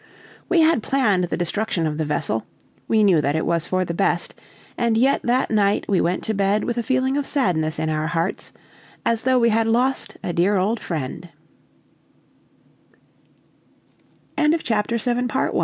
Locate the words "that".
3.21-3.35, 5.23-5.51